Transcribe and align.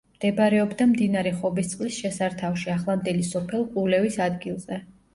მდებარეობდა 0.13 0.87
მდინარე 0.93 1.33
ხობისწყლის 1.43 1.99
შესართავში, 2.05 2.73
ახლანდელი 2.79 3.31
სოფელ 3.31 3.71
ყულევის 3.79 4.23
ადგილზე. 4.31 4.85